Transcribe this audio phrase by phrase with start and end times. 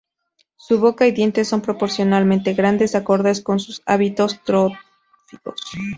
[0.55, 4.79] Su boca y dientes son proporcionalmente grandes, acordes con sus hábitos tróficos.